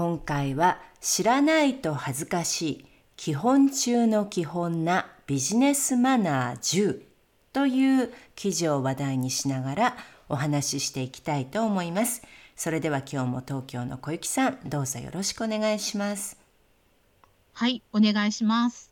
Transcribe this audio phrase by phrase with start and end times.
[0.00, 2.86] 今回は知らないと恥ずかしい
[3.16, 7.02] 基本中の基本なビジネスマナー10
[7.52, 9.96] という記事を話題にしながら
[10.30, 12.22] お話ししていきたいと思います。
[12.56, 16.38] それでは今日も東京の小雪さん、どうぞよろしくお願いします。
[17.52, 18.90] はい、お願いします。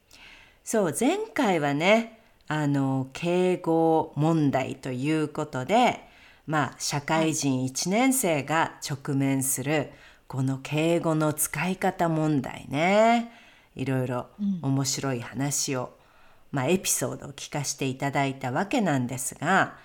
[0.62, 6.06] そう、前回はね、あの、敬語問題ということで、
[6.46, 9.90] まあ、社会人1年生が直面する、
[10.28, 13.32] この敬語の使い方問題ね。
[13.74, 14.26] いろいろ
[14.60, 19.76] 面白い話を、うん、まあ、エピソードを聞かせていただいたわけなんですが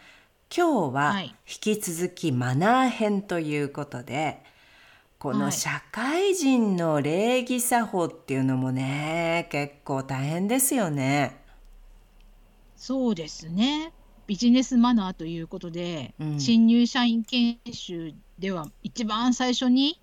[0.55, 4.43] 今日は引き続きマナー編ということで、
[5.17, 11.41] この社会人の礼儀作法っていうのもね結構大変ですよね。
[12.75, 13.93] そうですね。
[14.27, 19.99] ビジネスマナーということで、うん、新入社員研修では一番最初に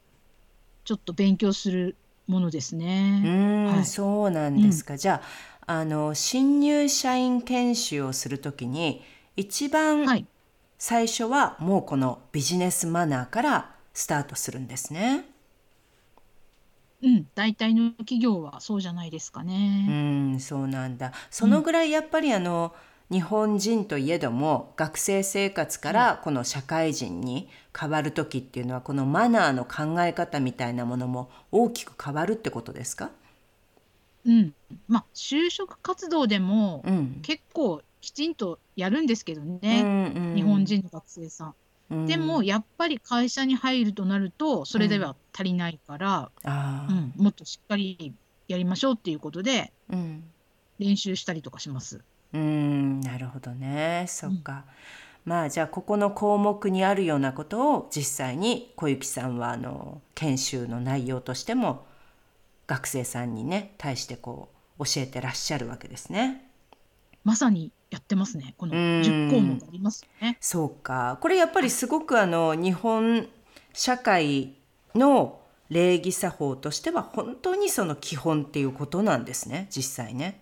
[0.85, 3.23] ちょっと勉強するものですね。
[3.25, 4.95] うん、はい、そうなんですか。
[4.95, 5.23] うん、じゃ
[5.67, 9.05] あ、あの新入社員研修をするときに
[9.37, 10.27] 一番
[10.79, 15.27] 最初はもうこのビジネスマナーからスタートするんですね。
[17.03, 19.87] うん、大体の企業はそうじゃないですかね。
[19.89, 19.93] う
[20.37, 21.13] ん、そうなんだ。
[21.31, 27.49] そのぐらいやっぱりあの、うん日本人といえども学生生活からこの社会人に
[27.79, 33.11] 変わる時っていうのはこのマナーの考え方みたいなものも大きく変わるってことですか？
[34.25, 34.55] うん、
[34.87, 36.85] まあ就職活動でも
[37.23, 41.55] 結構きちんとやるんですけどね、うんうん、日本人の学生さん。
[41.91, 46.49] うん、でもやっぱり会社に入るとなるとそれでは足りないから、う
[46.93, 48.15] ん、もっとしっかり
[48.47, 49.73] やりましょうっていうことで
[50.79, 52.01] 練習したりとかします。
[52.33, 54.07] うん、なるほどね。
[54.09, 54.65] そっか。
[55.25, 61.87] まあじゃあここの項目にあるようなことを実際に小雪さんはあの研修の内容としても
[62.67, 64.49] 学生さんにね対してこ
[64.79, 66.47] う教えてらっしゃるわけですね。
[67.23, 68.55] まさにやってますね。
[68.57, 70.39] この10項目ありますね。
[70.41, 71.19] そうか。
[71.21, 73.29] これやっぱりすごくあの日本
[73.75, 74.55] 社会
[74.95, 80.41] の礼儀作法としては本当にその基本っていうことなんですね実際ね。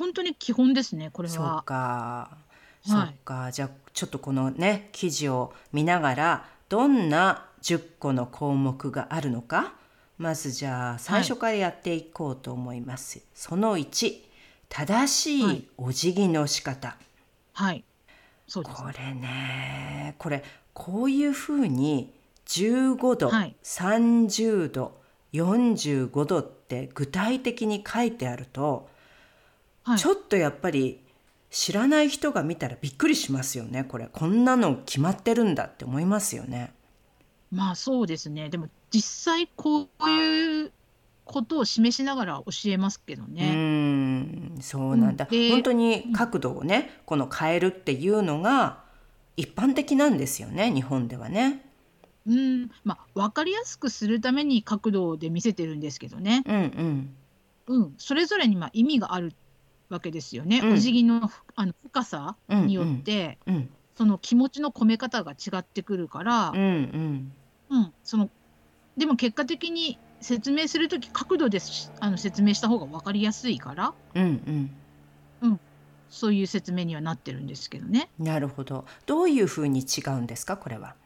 [0.00, 1.62] 本当に基本ですね、これそうは。
[1.62, 2.38] か。
[2.82, 3.52] そうか。
[3.52, 9.74] じゃあ、ちょっとこのね、記事を見ながら、どんな10個の項目があるのか、
[10.16, 13.20] まずじゃあ、最初からやっていこうと思います。
[13.34, 14.22] その1、
[14.70, 16.96] 正しいお辞儀の仕方。
[17.52, 17.84] はい。
[18.48, 18.82] そうです。
[18.82, 22.10] これね、これ、こういうふうに
[22.46, 23.54] 15度、はい。
[23.62, 24.98] 30度、
[25.34, 28.88] 45度って具体的に書いてあると、
[29.84, 31.00] はい、ちょっとやっぱり
[31.50, 36.72] 知らない人が見たらびっくりしますよねこれこんなの決まってるんだって思いますよね。
[37.50, 40.72] まあそうですねでも実際こういう
[41.24, 43.52] ことを示しながら教えますけどね。
[43.54, 48.82] うんそうなんだ、うん、本当に角度をね、この変えるっていうのが
[49.36, 51.64] 一般的なんですよね日本ではね。
[52.26, 56.42] うんまあ、分かりやすくするために角度で見せてるんですけどね。
[56.46, 56.54] うん
[57.68, 59.32] うん、うん、それぞれにまあ意味がある
[59.90, 60.60] わけですよね。
[60.64, 60.72] うん。
[60.72, 63.68] お辞儀のあの深さによって、うん。
[63.96, 67.32] その気持ちの込め方が違ってくるから、うんうん。
[67.70, 68.30] うん、その
[68.96, 71.58] でも結果的に説明する時角度で
[72.00, 74.70] あの説明した方が分かりやすいから、うん
[76.08, 78.08] そういう説明にはなってるんですけどね。
[78.18, 78.84] なるほど。
[79.06, 80.96] どういうふうに違うんですかこれは？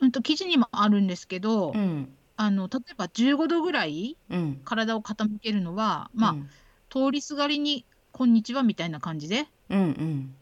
[0.00, 2.08] うんと記事にもあるんですけど、うん。
[2.36, 4.60] あの例えば15度ぐらいうん。
[4.64, 6.50] 体を傾けるのは、まあ、うん
[6.88, 10.34] 通りすがりに「こんにちは」みたいな感じで、うんうん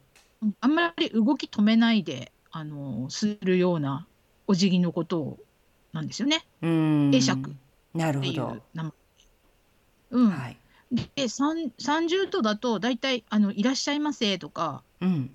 [0.61, 4.07] あんまり動き止めないであのするような
[4.47, 5.39] お辞儀のことを
[5.93, 6.45] なんですよね。
[6.63, 7.55] うん会釈
[7.95, 8.53] なるっていほど。
[8.55, 8.93] う名前。
[10.11, 10.57] うんはい。
[11.17, 15.31] で三30度だと大体あの「いらっしゃいませ」とかうん。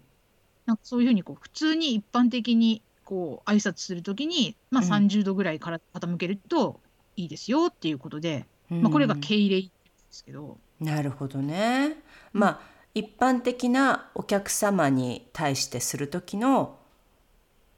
[0.65, 6.79] なんかそういうふうにこう普通に一般的にこう挨拶するときに、まあ、うん30度ぐらいから傾けると
[7.17, 9.69] いいですよっていうことで、まあ、これが敬礼で
[10.11, 10.57] すけど。
[10.81, 11.95] なるほどね。
[12.33, 12.59] まあ
[12.93, 16.77] 一般的なお客様に対してする時の、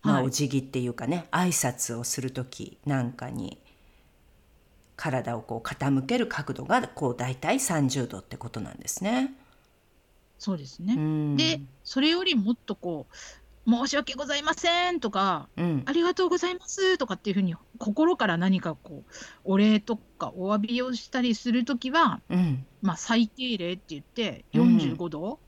[0.02, 3.60] まあ、お辞儀っていうかね、挨拶をする時なんかに
[4.96, 9.34] 体をこう傾ける角度がこう大体30度ってことなんですね。
[10.40, 10.96] そうですね。
[11.38, 13.16] でそれよりもっとこう
[13.68, 19.12] 申し訳ございませんとか、うん、ありがとうございますとかっていうふうに心から何かこう
[19.46, 25.40] お礼とかお詫びをしたりするときは、うん、まあ最低礼って言って45度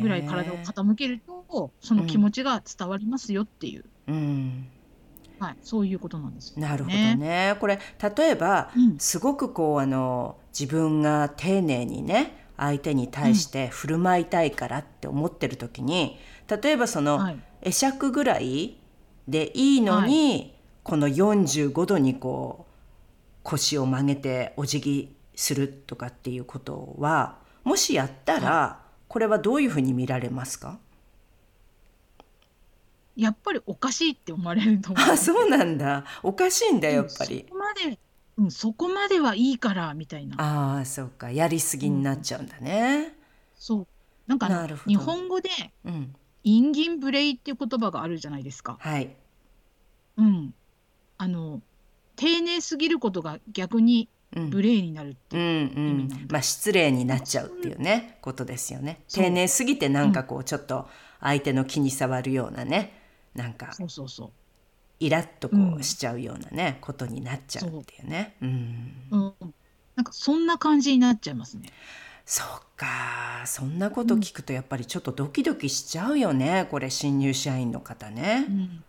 [0.00, 3.84] ぐらい体を傾けると、その気持ちが伝わりますよっていう。
[4.08, 4.68] うん。
[5.40, 7.56] はい、そういうことなんです、ね、なるほどね。
[7.60, 7.78] これ
[8.16, 16.18] 例えば、すごくこうあの自分が丁寧にね相手に対して振る舞いたいからって思ってる時に、
[16.50, 18.78] 例えばその、会釈ぐらい
[19.28, 22.70] でいいのに、はい、この45度にこう
[23.42, 30.78] 腰を曲げてお辞儀するとかっていうことはもしやったら、はい、これはどういうふうに見られますか？
[33.16, 35.10] やっぱりおかしいって思われると思う。
[35.10, 36.04] あ、そうなんだ。
[36.22, 37.44] おかしいんだやっぱり。
[37.46, 37.98] そこまで
[38.38, 40.36] うん、そこまではいいからみたいな。
[40.38, 41.30] ああ、そうか。
[41.30, 43.14] やりすぎになっちゃうんだね。
[43.54, 43.86] そう。
[44.26, 44.48] なんか
[44.86, 45.50] 日本語で
[45.84, 46.14] うん。
[46.44, 48.78] インギンブレイっていう言葉があるじゃないですか。
[48.80, 49.14] はい。
[50.16, 50.54] うん。
[51.18, 51.60] あの、
[52.16, 59.00] 丁寧すぎることが逆に無礼になるっていう意味なんまあ失礼になっちゃうっていうねことですよね。
[59.08, 60.88] 丁寧すぎてなんかこうちょっと
[61.20, 62.92] 相手の気に障るようなね
[63.34, 64.30] なんかそうそうそう。
[65.00, 68.36] イラッとこうしちゃうようなね、ことになっちゃうっていうね。
[68.42, 69.34] うん、うん、
[69.96, 71.70] なんかそんな感じになっちゃいますね。
[72.24, 72.46] そっ
[72.76, 78.46] かそんなこと聞くとやっぱりちょっとドキドキしちゃうよね、これ新入社員の方ね。
[78.48, 78.84] うん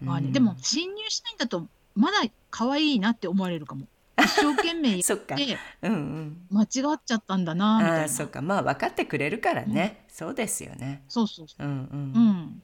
[0.00, 2.18] まあね、でも新入社員だとまだ
[2.50, 3.86] 可愛いなって思われるかも。
[4.20, 6.68] 一生懸命やって うん、間違っ
[7.04, 8.08] ちゃったんだなみたいな。
[8.08, 11.04] そっかまあ分かってくれるからね、うん、そうですよね。
[11.08, 11.64] そうそうそう。
[11.64, 11.80] うんうん。
[11.80, 12.62] うん、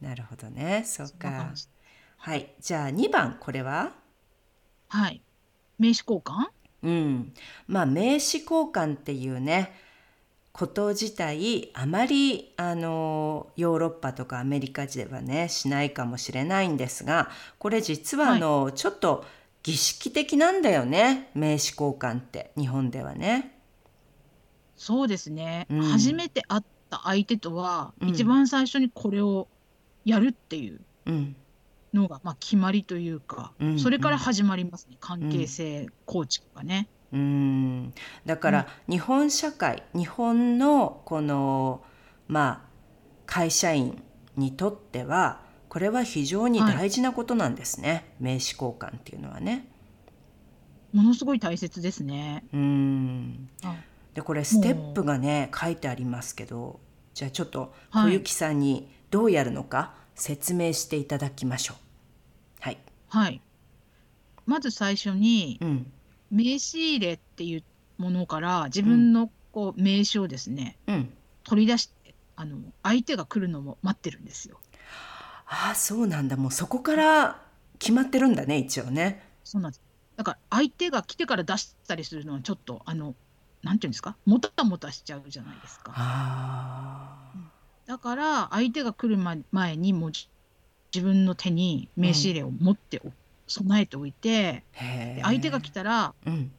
[0.00, 1.52] なるほどねそっか。
[2.16, 2.54] はい。
[2.60, 3.92] じゃあ2番、これは？
[4.88, 5.22] はい。
[5.78, 6.48] 名刺交換？
[6.82, 7.32] うん。
[7.66, 9.72] まあ、名刺交換っていうね、
[10.58, 19.24] こと自体あまりあのヨーロッパとかアメリカではねしないかもしれないんですがこれ実はあの、はい、ちょっと
[19.62, 23.54] 儀式的なんだよね名刺交換って日本ではね。
[24.76, 29.48] そうですね、うん、初めて会った相手とは、一番最初にこれを
[30.04, 30.80] やるっていう
[31.94, 36.88] のが、まあ、決まりというか、うんうん、それから始まりますね関係性構築がね。
[37.12, 37.94] うん。
[38.26, 41.82] だから日本社会、日本のこの
[42.26, 42.68] まあ
[43.26, 44.02] 会社員
[44.36, 49.68] にとってはこれは非常に大事なことなんですね、はい、名刺交換っていうのはね。
[50.92, 52.44] ものすごい大切ですね。
[52.52, 53.48] うん。
[54.14, 56.80] でこれステップがね書いてありますけど
[57.14, 61.76] じゃあちょっと小雪さんにどうやるのか説明していただきましょう。
[62.60, 62.78] はい。
[63.08, 63.40] はい。
[64.46, 65.92] まず最初に、うん、
[66.30, 67.64] 名刺入れっていう
[67.96, 71.12] ものから自分のこう名刺をですね、うん、
[71.44, 74.58] 取り出してあの相手が来るのも待ってるんですよ。
[75.46, 77.40] ああそうなんだもうそこから
[77.78, 79.22] 決まってるんだね一応ね。
[79.44, 79.82] そうなんです
[80.16, 83.14] だから相手が来てから出したりするのはちょっとあの
[83.62, 84.16] なんていうんですか？
[84.24, 85.92] もたもたしちゃうじゃないですか。
[85.96, 87.32] あ
[87.88, 89.18] だから相手が来る
[89.50, 90.28] 前にもう自
[91.04, 93.10] 分の手に名刺入れを持ってお、
[93.46, 94.62] 備えておいて
[95.22, 96.52] 相手が来たら、うん、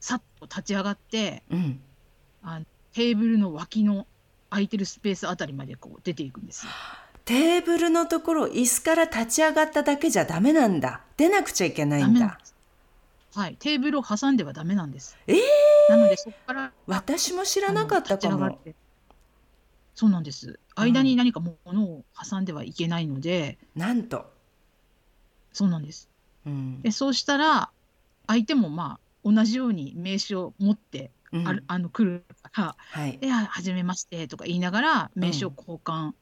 [0.00, 1.80] さっと立ち上がって、うん、
[2.42, 4.08] あテーブルの脇の
[4.50, 6.72] 空いてるスペースあたりまでこう出ていくんですよ。
[7.24, 11.02] テーブルのところ椅子から立ち上がっただけじゃダメなんだ。
[11.16, 12.38] 出なくちゃいけないんだ。
[13.34, 13.56] はい。
[13.60, 15.16] テーブルを挟んではダメなんです。
[15.28, 18.58] ええー、なのでそこから私も知らなかったかも
[19.96, 20.60] そうなんです。
[20.76, 24.30] 間に何かものを挟んではいけないので、なんと。
[25.52, 26.08] そうなんです。
[26.46, 27.70] うん、でそうしたら
[28.26, 36.12] 相手もまあ同じように名刺を持ってある、うん、あの来るから「はい、ではじめまして」とか言いながら名刺を交換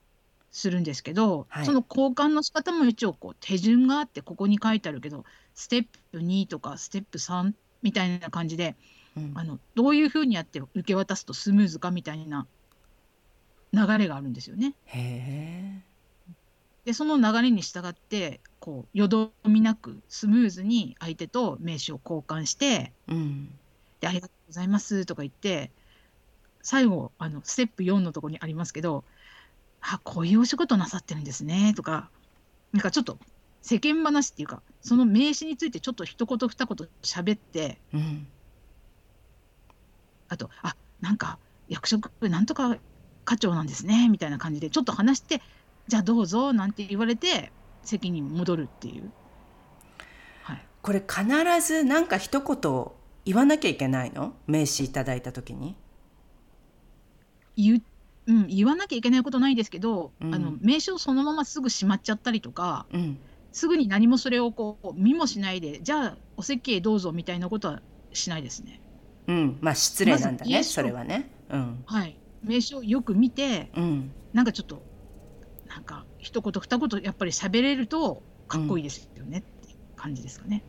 [0.51, 7.53] するんですけど、うん、その交換の仕方も一応こう手順があってここに書いてあるけどステップ2とかステップ3
[7.83, 8.77] みたいな感じで、
[9.17, 12.47] うん、あのどういうふうにやって受け渡すとスムーズかみたいな
[13.75, 14.75] 流れがあるんですよね。
[16.85, 23.49] でその流れに従ってこうよどみなくスムーズに相手と名刺を交換して、うん、
[24.01, 25.71] で「ありがとうございます」とか言って
[26.63, 29.05] 最後あのステップ4のとこにありますけど
[29.81, 32.11] 「あこういうお仕事なさってるんですね」とか
[32.73, 33.19] なんかちょっと
[33.63, 38.27] 世間話っていうかその名刺についてちょっと一言二言喋って、うん、
[40.29, 41.39] あと「あなんか
[41.69, 42.77] 役職なんとか
[43.25, 45.41] 課長なんですねみたいな感じでちょっと話して
[45.89, 47.53] じゃあどうぞなんて言われて
[47.83, 49.11] 席に戻るっていう。
[50.43, 51.25] はい、これ必
[51.67, 52.87] ず何か一言
[53.25, 54.35] 言わなきゃいけないの？
[54.47, 55.77] 名刺いただいた時に。
[57.57, 57.83] 言,、
[58.27, 63.19] うん、言わなきゃいけないことないですけど、うん、あの名刺をそのまますぐしまっちゃったりとか、うん、
[63.53, 68.81] すぐに何もそれをこう見もしないでじゃあお席へどうぞみたいなことはしないですね。
[69.27, 71.31] うん、まあ失礼なんだね、ま、それはね。
[71.51, 74.83] うん、はい名刺をよく見て、うん、なんかちょっと
[75.67, 80.63] なんか一言二言やっぱり喋れるとかっこいいですよね、って感じですかね。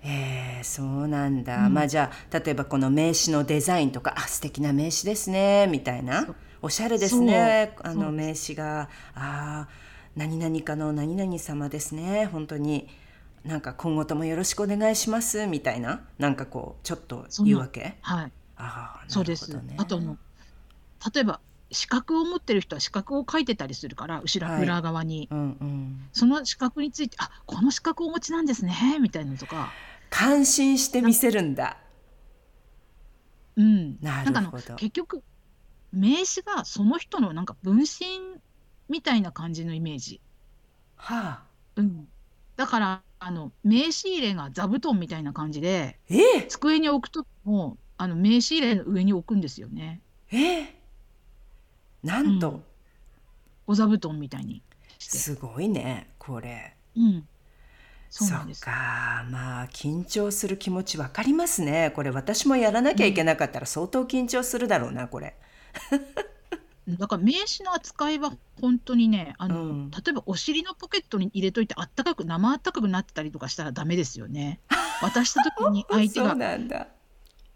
[0.00, 8.88] へえそうなんだ、うん、まあじゃあ例えばこの名刺のデザインとか「あ素敵な名刺ですね」みたいな「おしゃれですねあの名刺が。
[9.14, 9.68] あ
[10.14, 12.88] 何々かの何々様ですね本当に。
[13.44, 16.00] なんか今後ともよろしくお願いします」みたいな。
[16.18, 17.98] なんかこうちょっと言うわけ？
[18.00, 18.32] はい。
[18.56, 20.16] あそうです、あとの
[21.14, 29.72] 例えば資格を持ってる人は資格を書いてたりするから後ろ、はい、裏側に、うんうん、その資格について「あこの資格をお持ちなんですね」みたいなのとか。
[30.10, 31.78] 感心して見せるんだ。
[33.56, 34.74] うん、なるほど。
[34.76, 35.22] 結局
[35.92, 37.86] 名刺がその人のなんか分身
[38.88, 40.20] みたいな感じのイメージ。
[40.96, 41.42] はあ。
[41.76, 42.08] うん、
[42.56, 50.00] だからあの名刺入れが座布団みたいな感じで、えー、机に置くともあの名刺入れの上に置くんですよね。
[50.30, 50.66] えー、
[52.06, 52.64] なんと、うん、
[53.66, 54.62] お座布団みたいに
[54.98, 56.74] すごいねこれ。
[56.96, 57.28] うん。
[58.08, 58.28] そう
[58.60, 59.26] か。
[59.30, 61.92] まあ緊張する気持ちわかりますね。
[61.94, 65.36] これ私もやらなきゃいけなかったら相当緊張するだろうなこれ。
[66.88, 74.60] だから名刺の扱いは本当にねあの、うん、例えばお尻のポケットに入れといてあったかく生あったかくなってたりとかしたらダメですよね。
[75.02, 76.86] 渡した時に相手が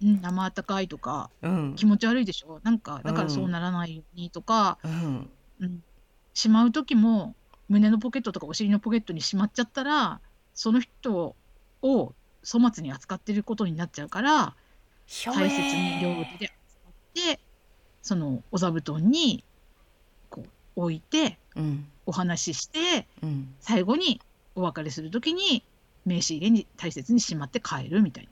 [0.02, 2.60] うん、生あったかいとか、うん、気持ち悪いでしょ？
[2.62, 5.30] なんかだからそうならないようにとか、うん、
[5.60, 5.82] うん、
[6.32, 7.34] しまう時も
[7.68, 10.20] 胸のポケットとかお尻のポケットにしまっちゃったら
[10.54, 11.34] その人
[11.82, 14.54] を粗末に扱ってることになっちゃうから
[15.24, 17.40] 大切に両手で扱って
[18.02, 19.44] そのお座布団に
[20.30, 20.42] こ
[20.76, 24.20] う置いて、うん、お話しして、うん、最後に
[24.54, 25.62] お別れする時に
[26.06, 28.30] 名刺入れに大切にしまって帰るみたいな。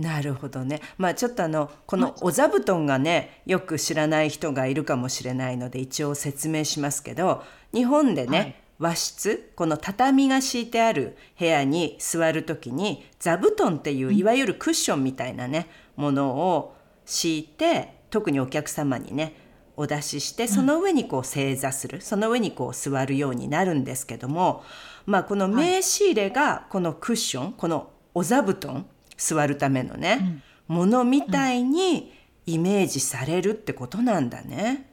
[0.00, 0.80] なるほどね。
[0.96, 19.34] まあちょっとあのこのお座布団がねよく知らない人がいるかもしれないので一応説明しますけど日本でね、はい、和室この畳が敷いてある部屋に座る時に座布団っていういわゆるクッションみたいなねものを敷いて特にお客様にね
[19.76, 24.62] お出ししてその上にこう正座する、その上にこう座るようになるんですけども
[25.06, 28.86] まあこの名刺入れがこのクッションこのお座布団
[29.20, 32.12] 座るためのね、ものみたいに
[32.46, 34.90] イメージされるってことなんだね。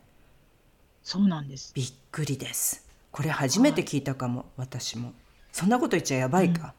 [1.01, 1.71] そうなんです。
[1.73, 2.87] びっくりです。
[3.11, 5.13] これ初めて聞いたかも、はい、私も。
[5.51, 6.73] そんなこと言っちゃやばいか、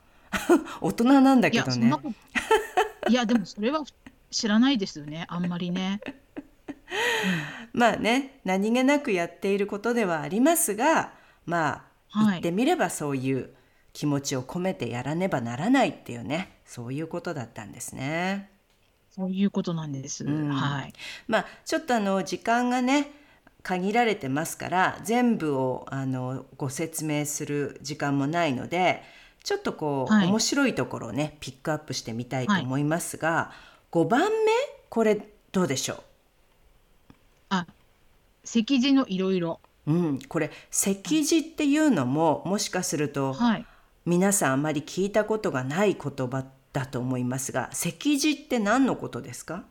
[0.51, 1.93] うん、 大人なんだけどね。
[3.09, 3.83] いやでもそれは
[4.31, 5.25] 知らないですよね。
[5.29, 6.01] あんまりね、
[7.75, 11.13] うん、まあね何気なくやっていることではありますが
[11.49, 13.55] まあ、言ってみればそういう
[13.99, 18.49] 気持ちを込めてやらねばならないっていうねそういうことだったんですね。
[19.11, 20.25] そういうことなんです。
[20.25, 20.93] うん、はい。
[21.27, 23.11] まあちょっとあの時間がね
[23.65, 29.03] 限られてますから全部をあのご説明する時間もないので
[29.43, 33.53] ちょっとこう、はい、面白いところをねピックアップしてみたいと思いますが、は
[33.93, 34.29] い、5番目
[34.89, 35.97] これどうでしょう？
[37.49, 37.67] あ
[38.45, 39.59] 席次のいろいろ。
[39.89, 43.67] うん、これ席次っていうのももしかすると、はい、
[44.09, 49.65] 皆さんあまり聞いたことがない言葉だと思いますが席次って何のことですか？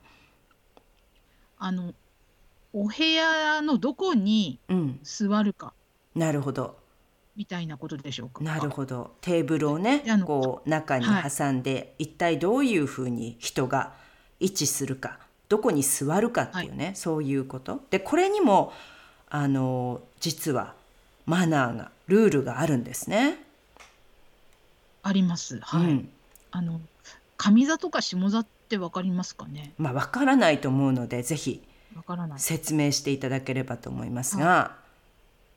[1.58, 1.96] あの
[2.72, 4.60] お部屋のどこに
[5.01, 5.74] 座るか。
[6.13, 6.77] なるほど。
[7.36, 8.44] みたいなことでしょうか？
[8.44, 9.15] なるほど。
[9.22, 13.94] テーブルをねこう中に挟んで、はい、一体どういうふうに人が
[14.39, 15.17] 位置するか
[15.50, 17.82] どこに座るかっていうね、はい、そういうこと。
[17.89, 18.72] でこれにも
[19.29, 20.75] あの実は
[21.25, 23.46] マナーがルールがあるんですね。
[25.07, 25.59] あります。
[25.61, 25.81] はい。
[25.83, 26.09] うん、
[26.51, 26.81] あの
[27.37, 29.73] 上座とか下座ってわかりますかね？
[29.77, 31.63] まあわからないと思うのでぜひ
[32.37, 34.75] 説明していただければと思いますが、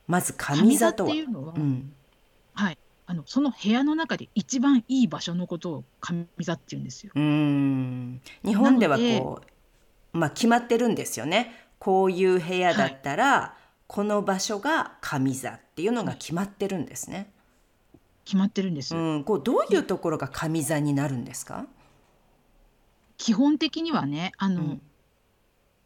[0.07, 1.15] まず上座とは？
[1.15, 1.93] いうのは、うん、
[2.55, 2.79] はい。
[3.07, 7.11] あのその部屋の中で一番いい場所のことを上座って言うんですよ。
[7.17, 9.43] うん日本ではこ
[10.15, 11.53] うまあ決まってるんですよね。
[11.81, 17.33] こういう部屋だったら、はい、この場所が上座っていうのが決まってるんですね。
[18.31, 18.95] 決まってるんです。
[18.95, 21.67] うん、こうどういうところが上座になるんですか？
[23.17, 24.83] 基本的にはね、あの、うん、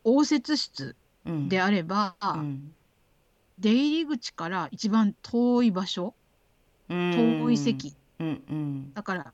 [0.04, 2.74] 応接室であれば、うん、
[3.58, 6.12] 出入り口から一番遠い場所、
[6.90, 9.32] 遠い席、うんうん、だから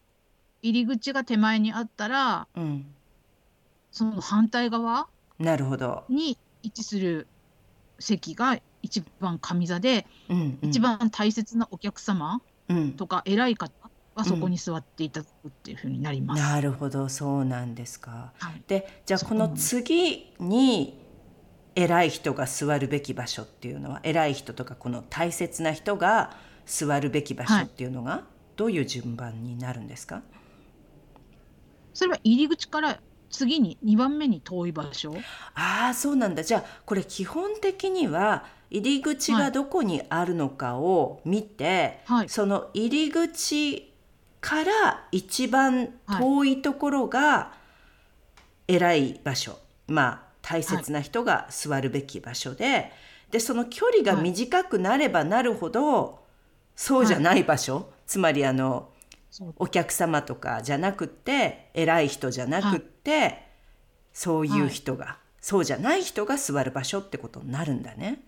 [0.63, 2.87] 入り口が手前にあったら、うん、
[3.91, 5.09] その反対側
[5.41, 6.05] なるほど。
[6.09, 7.27] に位置する
[7.99, 12.41] 席が一番上座で、うんうん、一番大切なお客様
[12.97, 13.73] とか偉い方
[14.15, 16.43] はそこに座っていただくっていうふうになります。
[16.43, 18.33] なるほどそうなんですか。
[18.39, 19.49] はい、でじゃあこの。
[19.51, 20.99] 次に
[21.75, 26.37] 偉い人が座るべき場所っていうのは偉い人とかこの大切な人が
[26.67, 28.25] 座るべき場所っていうのが、
[28.57, 30.23] どういう順番になるんですか？
[31.95, 33.01] それは入り口から
[33.31, 35.15] 次に2番目に遠い場所？
[35.55, 36.43] ああそうなんだ。
[36.43, 43.93] じゃあこれ基本的には入り口がどこにあるのかを見て、はい、その入り口
[44.41, 47.53] から一番遠いところが
[48.69, 49.61] 偉い場所、はい、
[49.93, 52.93] まあ大切な人が座るべき場所で、はい、
[53.33, 56.21] でその距離が短くなればなるほど、
[56.75, 58.89] そうじゃない場所、つまりあの
[59.57, 63.45] お客様とかじゃなくって偉い人じゃなくって、はい、
[64.13, 68.21] そういう人が、はい、そうじゃない人が座る場所ってことになるんだね。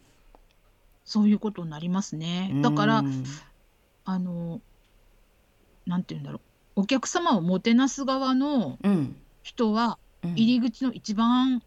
[1.04, 2.52] そういうことになりますね。
[2.62, 3.04] だから
[4.04, 4.61] あの
[5.87, 6.40] なんて言うんだろう。
[6.82, 8.78] お客様をもてなす側の
[9.42, 11.62] 人は、入り口の一番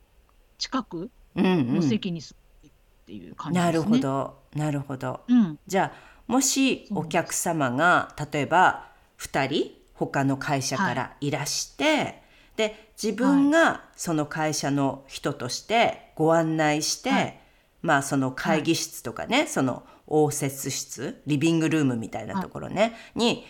[0.58, 2.70] 近くの席に座っ
[3.06, 3.72] ていう感じですね。
[3.72, 4.40] なるほど。
[4.56, 5.22] なるほど。
[5.28, 11.32] うん、じゃあもしお客様が例えば2人他の会社からい。
[11.32, 12.22] らして、はい、
[12.58, 17.40] で自分がその会社の人としてご案内して、はい、
[17.82, 23.46] まあその会議室とかね、はい、その応接室リビングルームみたいなところね、に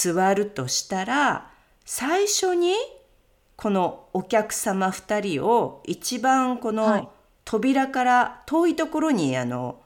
[0.00, 1.50] 座るとしたら、
[1.84, 2.74] 最初に
[3.56, 7.12] このお客様2人を一番この
[7.44, 9.82] 扉から遠いところにあの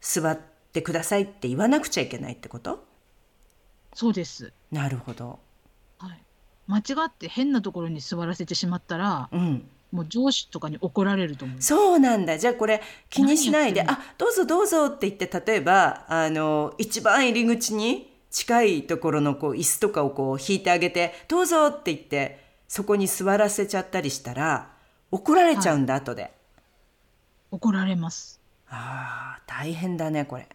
[0.00, 0.38] 座っ
[0.72, 2.86] てくださいって言わなくちゃいけないってこと？
[3.94, 4.52] そうです。
[4.70, 5.38] なるほど。
[5.98, 6.22] はい。
[6.66, 9.68] 間違って変なところに座らせてしまったら、うん。
[9.90, 11.62] もう上司とかに怒られると思う。
[11.62, 12.38] そうなんだ。
[12.38, 24.70] じゃあこれ気にしないで、あ、どうぞどうぞって言って例えばあの一番入り口に近いところのこう椅子とかをこう引いてあげて、どうぞって言ってそこに座らせちゃったりしたら
[25.10, 26.34] 怒られちゃうんだ、はい、後で。
[27.50, 28.38] 怒られます。
[28.68, 30.46] ああ、大変だねこれ。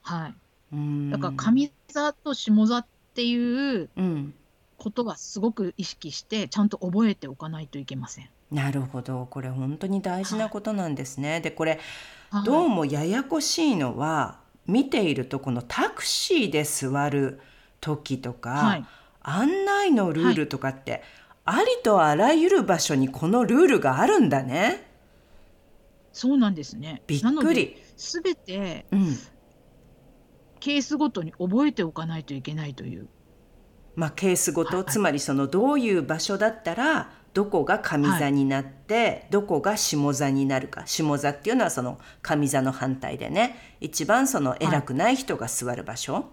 [0.00, 0.34] はい。
[1.10, 3.90] だから上座と下座っていう
[4.78, 8.30] ことはすごく意識してちゃんと覚えておかないといけません。
[8.50, 11.32] なるほどこれ本当に大事なことなんですね。
[11.32, 11.78] はい、でこれ
[12.44, 17.40] どうもややこしいのは見ているとこのタクシーで座る
[17.80, 18.84] 時とか、はい、
[19.20, 21.02] 案内のルールとかって、はい、
[21.44, 24.88] ありとあらゆる場所にこのルールがあるんだね。
[26.12, 27.02] そうなんですね。
[27.06, 27.76] びっくり。
[27.96, 29.18] すべて、うん、
[30.62, 33.08] ケースごとに覚えておかないといけないという。
[33.96, 40.86] まあ、ケースごと、はい、つまりそのどういう場所だったらどこが上座になって、はい、どこが下座になるか。
[40.86, 43.76] 下座っていうのはその上座の反対でね。
[43.80, 46.30] 一番その偉くない人が座る場所、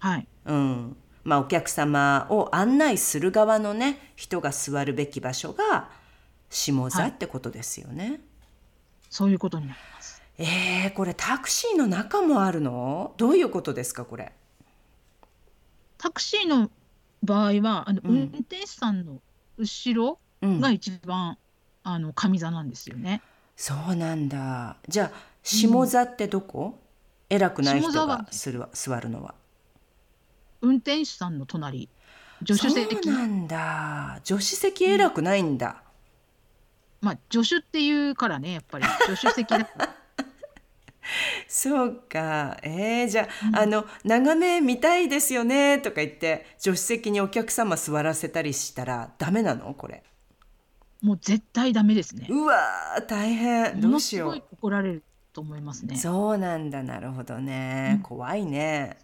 [0.00, 0.26] はい。
[0.46, 0.96] うん。
[1.22, 5.90] まあ、お客様を案内する側のね人が座るべき場所が
[6.50, 8.08] 下座ってことですよね。
[8.08, 8.20] はい、
[9.10, 9.97] そういうことになります。
[10.40, 13.12] えー、これタクシーの中もあるの？
[13.16, 14.32] どういうことですかこれ？
[15.98, 16.70] タクシーの
[17.24, 19.20] 場合はあの、うん、運転手さんの
[19.56, 21.36] 後ろが一番、うん、
[21.82, 23.20] あの上座なんですよね。
[23.56, 24.76] そうなんだ。
[24.86, 26.78] じゃあ下座ってどこ？
[27.28, 29.34] うん、偉くない人がする座るのは。
[30.60, 31.88] 運転手さんの隣。
[32.46, 32.94] 助手席。
[32.94, 34.20] そうなんだ。
[34.22, 35.82] 助手席偉くないんだ。
[37.00, 39.94] まあ助手っていうからねやっぱり助手席だから。
[41.48, 42.58] そうか。
[42.62, 49.74] えー、じゃあ、うん、あの、眺め見たいですよねとか言って、助手席にお客様座らせたりしたらダメなの？
[49.74, 50.02] これ。
[51.02, 52.26] もう絶対ダメですね。
[52.28, 52.58] うわ
[53.06, 53.80] 大変。
[53.80, 54.42] どうしよう。
[54.52, 55.96] 怒られると思いますね。
[55.96, 56.82] そうなんだ。
[56.82, 57.92] なるほどね。
[57.96, 58.98] うん、怖いね。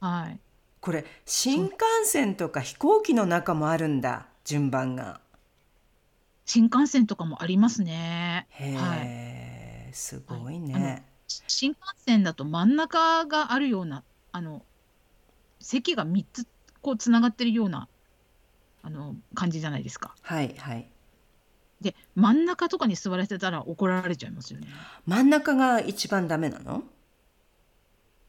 [0.00, 0.38] はい。
[0.80, 4.26] これ、新幹線とか飛行機の中もあるんだ。
[4.44, 5.20] 順番が。
[6.46, 8.46] 新幹線とかもありますね。
[8.50, 8.76] へえ。
[8.76, 9.53] はい
[9.94, 11.06] すごいね。
[11.26, 14.02] 新幹線だと真ん中があるような、
[14.32, 14.62] あの、
[15.60, 16.46] 席が3つ
[16.82, 17.88] こうつながってるような、
[18.82, 20.14] あの、感じじゃないですか。
[20.20, 20.88] はいはい。
[21.80, 24.68] で、真ん中とかに座らせたら怒られちゃいますよね。
[25.06, 26.82] 真ん中が一番ダメなの？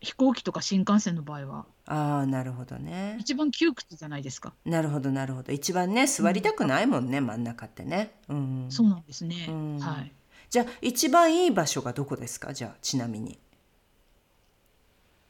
[0.02, 1.66] 飛行機とか新幹線の場合は。
[1.88, 3.18] ああなるほどね。
[3.20, 4.54] 一番窮屈じゃないですか。
[4.66, 5.52] なるほどなるほど。
[5.52, 10.12] 一番ね座りたくないもんね、うん、真ん中ってね、うん、そうなんですね、うん、はい
[10.50, 12.54] じゃあ一番いい場所がどこですか？
[12.54, 13.40] じゃあちなみに。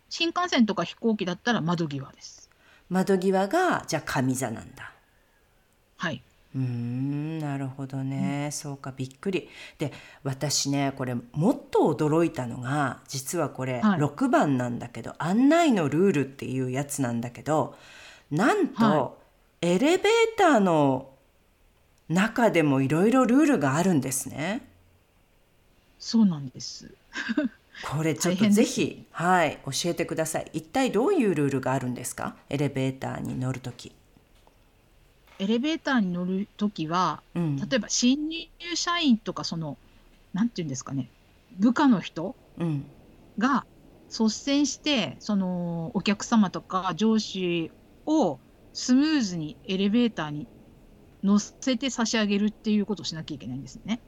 [0.10, 2.50] 新幹線とか飛行機だったら窓際です。
[2.90, 4.92] 窓際がじゃあ上座なんだ。
[5.98, 6.22] はい。
[6.56, 9.50] うんなるほどね、うん、そうかびっくり。
[9.78, 9.92] で
[10.24, 17.76] 私ねこれもっと驚いたのが実はこれ6番なんだけど、はい、案内のルールっていうやつなんだけど
[18.32, 19.12] なんと、は
[19.62, 21.10] い、エレベーターの
[22.08, 24.66] 中でもいろいろルールがあるんですね。
[26.06, 26.94] そうなんです。
[27.92, 30.52] これちょっとぜひはい教えてください。
[30.54, 32.36] 一体どういうルールがあるんですか？
[32.48, 33.92] エレベーターに乗るとき。
[35.40, 39.80] エレベーターに乗るときは、うん、例えば新入社員とかその
[40.32, 41.10] なんていうんですかね
[41.58, 42.36] 部下の人
[43.40, 43.66] が
[44.12, 47.72] 率先してそのお客様とか上司
[48.06, 48.38] を
[48.74, 50.46] スムーズにエレベーターに
[51.24, 54.00] 乗せて差し上げるっていうことをしなきゃいけないんですね。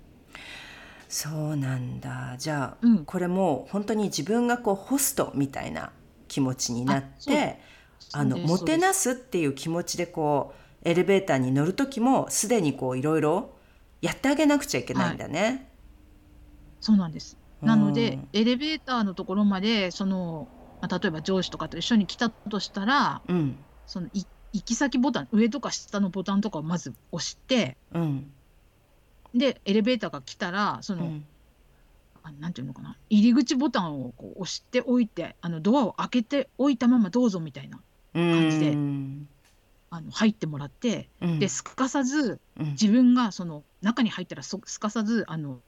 [1.10, 2.36] そうなんだ。
[2.38, 5.92] じゃあ、うん、これも本当に自分がこうホストみたいな
[6.28, 7.60] 気持ちになって
[8.14, 13.52] あのもてなすっていう気持ちでこうエレベーターに乗る時もすでにこういろいろ
[14.02, 15.42] やってあげなくちゃいけないんだね。
[15.42, 15.68] はい、
[16.82, 17.38] そうなんです。
[17.62, 20.48] なので、エレベーターのところまでその、
[20.82, 24.28] まあ、例えば上司とかと一緒に来たとしたら、うん、その行
[24.64, 28.32] き先ボタン上とか下のボタンとかをまず押して、うん、
[29.34, 31.26] でエレベーターが来たらその、うん、
[32.40, 32.96] なんていうのかな。
[33.10, 37.80] 入り口ボタンをこう押しておいてあのドアを開けておいたままどうぞみたいな
[38.14, 38.78] 感じで
[39.90, 45.60] あの入ってもらって、うん、ですかさず、うん、自分がその中に入ったらすかさずあの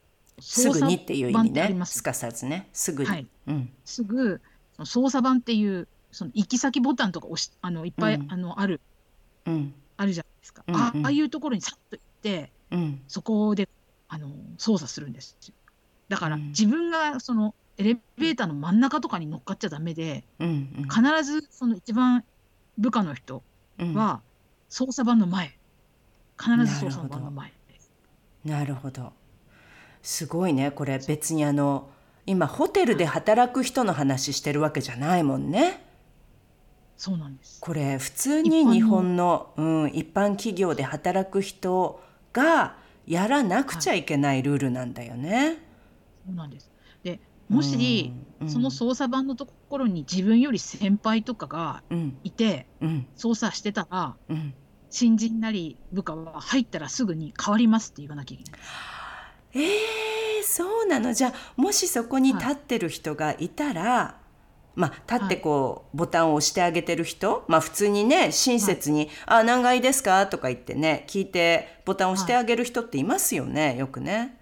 [0.42, 1.86] すぐにっていう意味ね。
[1.86, 2.04] す。
[2.04, 2.70] かさずね。
[2.74, 3.28] すぐに、はい。
[3.48, 4.42] うん、すぐ
[4.84, 8.82] 操作版っていうその行き先ボタンとか押しあのいっぱい、あのある、
[9.46, 13.68] うん、あるじゃないですか、うんうん、ああいうところにさっと行って、うん、そこで
[14.08, 15.38] あの操作するんです
[16.08, 22.24] だから、自分がそのエレベーターの真ん中とかに乗っかっちゃダメで、うんうん、必ずその一番
[22.78, 23.44] 部下の人
[23.94, 24.22] は
[24.70, 25.58] 操作盤の前、
[26.40, 27.54] 必ず操作盤の前。
[28.46, 29.12] なるほど。
[30.02, 30.72] すごいね。
[30.72, 31.90] これ別にあの
[32.26, 35.86] 今ホテルで働く人の話してるわけじゃないもんね。
[36.98, 37.60] そうなんです。
[37.62, 42.02] これ普通に日本のうん、一般企業で働く人
[42.34, 45.36] がやらなくちゃいけないルールなんだよね。
[45.36, 45.56] はい、
[46.28, 46.72] そうなんです。
[47.04, 51.84] でもし、うん、その操作盤のところに自分より先輩とかが
[52.24, 54.54] いて、うん、操作してたら、うん、
[54.92, 58.62] 新人なり部下は入ったらすぐに変わりますって言わなきゃいけない。
[59.54, 61.14] えー、そうなの。
[61.14, 64.19] じゃあもしそこに立ってる人がいたら、はい、
[64.80, 74.38] まあ、立ってこう、ボタンを押してあげてる人、まあ、普通にね親切に「はい、あ何階ですか?」とか言ってね聞いてボタンを押してあげる人っていますよね、よくね。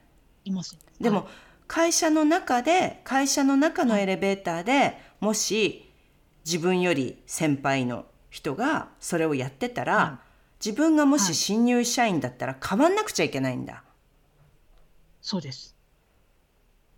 [0.45, 1.27] いますでも、
[1.67, 5.91] 会社の中で会社の中のエレベーターでもし
[6.45, 10.19] 自分より先輩の人がそれをやってたら、は
[10.61, 13.83] い、自分がもし新入社員だったら変わんなくちゃいけないんだ。
[15.19, 15.76] そうです。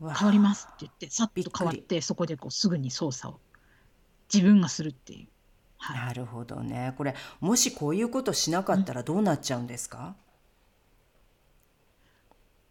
[0.01, 3.39] 変わりますって言ってさっと変わってそこでこうすぐに操作を
[4.33, 5.27] 自分がするっていう。
[5.77, 6.93] はい、なるほどね。
[6.97, 10.15] これもしこういうことしなかったらどうなっちゃうんですか？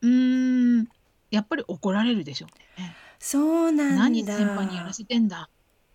[0.01, 0.89] うん、
[1.31, 2.95] やっぱり怒られるでしょうね。
[3.19, 3.97] そうなんだ。
[3.97, 5.49] 何先輩にやらせてんだ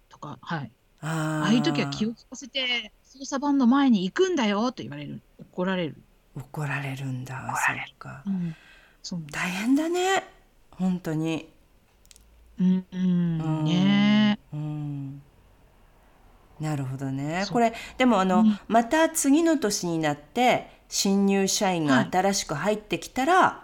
[0.10, 0.72] とか、はい。
[1.02, 5.22] あああいう時は気を利かせて操作盤の前に行くんだよと言われる。
[5.40, 5.96] 怒られる。
[6.36, 7.56] 怒られるんだ。
[7.68, 8.24] そっか。
[8.26, 8.56] うん、
[9.02, 10.24] そう大変だね。
[10.78, 11.50] 本当に。
[12.60, 14.40] うん、うん、ね。
[14.54, 15.22] うん。
[16.60, 17.46] なるほどね。
[17.52, 23.64] これでもあの、うん、また次の年になって新入社員が新しく入ってきたら、は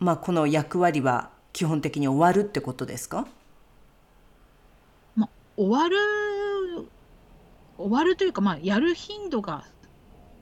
[0.00, 3.26] いまあ、この役割は基本的に終わるってことですか、
[5.16, 5.96] まあ、終わる
[7.76, 9.64] 終わるというか、まあ、やる頻度が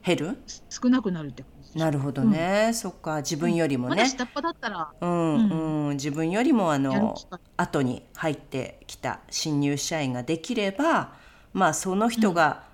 [0.04, 0.38] 減る？
[0.68, 1.44] 少なくなるって
[1.78, 3.18] なるほどね、うん、そっか。
[3.18, 7.14] 自分よりもね、うん、まだ下っ端だったら、うん、うん、自分よりもあの
[7.56, 11.14] 後に入ってきた新入社員ができれば
[11.52, 12.64] まあその人が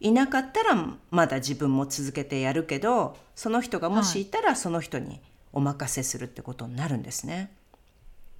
[0.00, 5.20] いなかったらまだ自分も続けてやるけどその人がもしいたらその人に
[5.52, 7.55] お任せするってことになるんですね。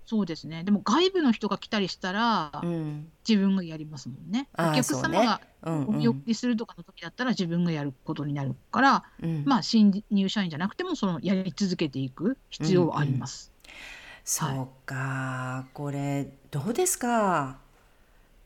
[0.07, 0.63] そうですね。
[0.63, 4.49] でも外部の人が来たりしたら、うん、自分がやりますもんね。
[4.57, 13.51] お客様がお見送りするとかの時だったら自分がやることになるから、うん、まあ新入社員じゃなくてもそのやり続けていく必要はあります。
[13.65, 17.59] うんうん、そうか、これどうですか？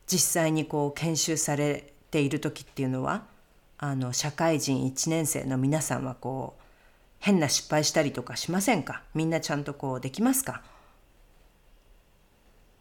[0.07, 3.25] 実際にこう研修されている時っていうのは？
[3.77, 6.63] あの社会人1年生の皆さんはこう
[7.19, 9.03] 変な失敗したりとかしませんか？
[9.13, 10.63] みんなちゃんとこうできますか？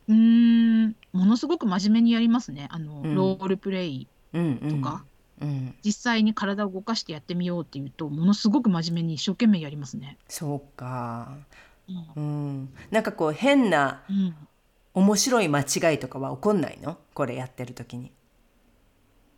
[0.10, 0.96] うん。
[1.14, 2.68] ものすごく真面目にやりますね。
[2.70, 4.38] あの、うん、ロールプレイと
[4.82, 5.06] か、
[5.42, 10.18] うんうん、実際に体を動かしてやってみようっていうとものすごく真面目に一生懸命やりますね。
[10.28, 11.38] そうか、
[12.16, 14.02] うん、なんかこう変な、
[14.94, 16.98] 面白い間違いとかは起こんないの？
[17.14, 18.12] これやってる時に。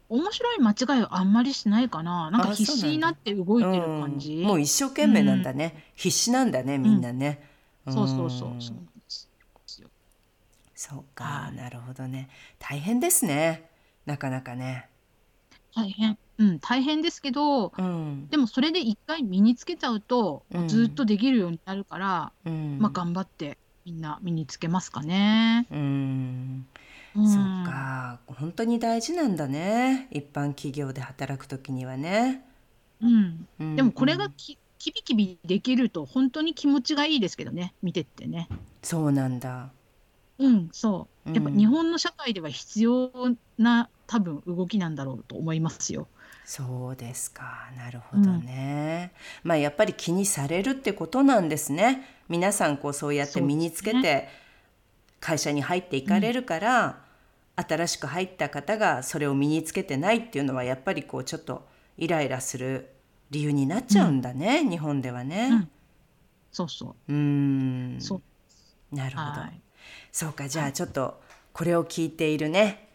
[0.10, 2.32] 面白い間違いはあんまりしないかな。
[2.32, 4.38] なんか必死になって動いてる感じ。
[4.38, 5.86] もう一生懸命なんだね。
[5.96, 7.48] 必死なんだね、みんなね。
[7.88, 8.56] そうそうそう。
[8.60, 8.76] そう
[10.82, 12.28] そうか、なるほどね。
[12.58, 13.70] 大変ですね。
[14.08, 14.90] なかなかね。
[15.76, 16.18] 大変。
[16.40, 18.28] うん、大変ですけど、うん。
[18.32, 22.32] でもそれで一回身につけちゃうと、ずっとできるようになるから、
[22.80, 25.68] まあ頑張ってみんな身につけますかね。
[25.70, 26.66] うん。
[27.14, 27.26] そう
[27.64, 32.44] か本当に大事なんだね一般企業で働く時にはね。
[33.02, 38.48] うん、うん、でもこれがきキビキビできると本当に気持ちがいいですけどね見てってね。
[38.82, 39.70] そうなんだ。
[40.42, 41.34] うんそう。
[41.34, 43.12] やっぱ日本の社会では必要
[43.58, 46.08] な多分動きなんだろうと思いますよ。
[46.46, 47.70] そうですか。
[47.78, 52.06] なるほどね、うん、まあやっぱり気にされるってことなんですね。
[52.28, 54.28] 皆さんこうそうやって身につけて
[55.20, 57.04] 会社に入っていかれるから、
[57.58, 62.90] うん、新しく入った方がそれを身につけてないっていうのはやっぱりこうちょっとイライラする
[63.30, 65.50] 理由になっちゃうんだね、うん、日本ではね。
[65.52, 65.70] うん、
[66.52, 67.14] そうそう。
[67.14, 67.98] うん。
[68.00, 68.96] そう。
[68.96, 69.42] なるほど。
[70.12, 71.22] そうかじゃあちょっと
[71.54, 72.90] これを聞いているね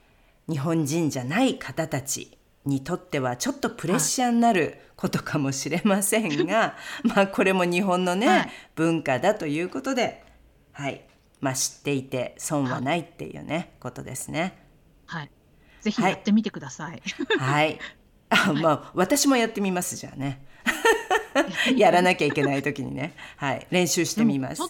[0.48, 10.24] 日本人じゃない方たちにとってはちょっとプレッシャーになることかもしれませんが、はい、 まあこれも日本のね、はい、文化だということで
[10.72, 11.06] はい
[11.40, 14.58] まあ、知っていて損はないっていうね、はい、ことですね。
[15.06, 15.30] はい。
[15.80, 17.02] ぜひやってみてください。
[17.38, 17.78] はい。
[18.30, 20.44] あ、まあ、私もやってみますじゃあね。
[21.76, 23.14] やらなきゃいけない時にね。
[23.36, 23.66] はい。
[23.70, 24.62] 練習してみます。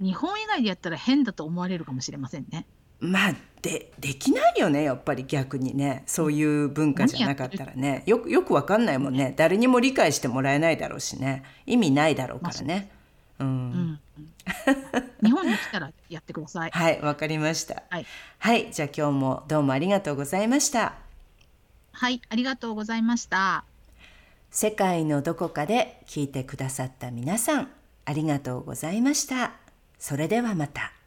[0.00, 2.66] 日本以外でやったら変だと思われるかもしれませんね。
[3.00, 12.90] まあでできないよねやっぱり逆にねそういう文化じゃなかったらねよくよくわかんないもんね誰にも理解してもらえないだろうしね意味ないだろうからね。
[13.40, 14.00] うん、
[15.22, 16.70] 日本に来たらやってください。
[16.74, 17.84] はい、わかりました。
[17.88, 18.06] はい、
[18.38, 20.94] はい、じゃあ今日もどうもありがとうございました。
[21.92, 23.64] はい、ありがとうございました。
[24.50, 27.68] 世界のどこかで聞いてくださった皆さん、
[28.06, 29.67] ありがとうございました。
[29.98, 30.97] それではまた。